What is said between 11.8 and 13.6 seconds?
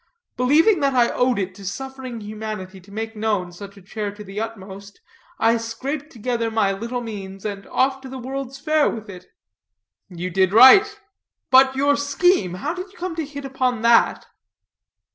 scheme; how did you come to hit